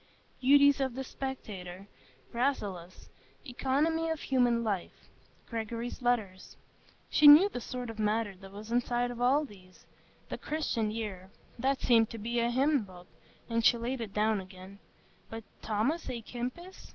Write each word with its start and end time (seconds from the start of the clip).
"Beauties 0.41 0.79
of 0.81 0.95
the 0.95 1.03
Spectator," 1.03 1.85
"Rasselas," 2.33 3.09
"Economy 3.45 4.09
of 4.09 4.19
Human 4.19 4.63
Life," 4.63 5.07
"Gregory's 5.47 6.01
Letters,"—she 6.01 7.27
knew 7.27 7.47
the 7.49 7.61
sort 7.61 7.91
of 7.91 7.99
matter 7.99 8.35
that 8.37 8.51
was 8.51 8.71
inside 8.71 9.11
all 9.11 9.45
these; 9.45 9.85
the 10.29 10.39
"Christian 10.39 10.89
Year,"—that 10.89 11.81
seemed 11.81 12.09
to 12.09 12.17
be 12.17 12.39
a 12.39 12.49
hymnbook, 12.49 13.05
and 13.47 13.63
she 13.63 13.77
laid 13.77 14.01
it 14.01 14.11
down 14.11 14.41
again; 14.41 14.79
but 15.29 15.43
_Thomas 15.61 16.07
à 16.07 16.25
Kempis? 16.25 16.89